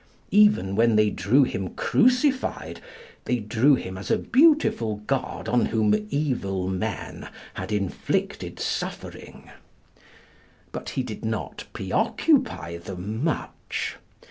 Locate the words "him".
1.43-1.75, 3.75-3.99